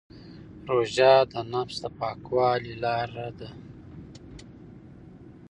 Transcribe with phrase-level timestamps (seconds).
[0.69, 3.49] روژه د نفس د پاکوالي لاره ده.